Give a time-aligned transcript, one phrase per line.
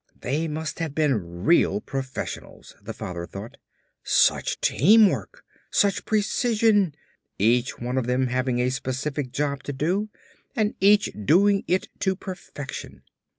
[0.19, 3.57] They must have been real professionals, the father thought.
[4.03, 5.43] Such teamwork!
[5.69, 6.95] Such precision!
[7.37, 10.09] Each one of them having a specific job to do
[10.55, 13.03] and each doing it to perfection.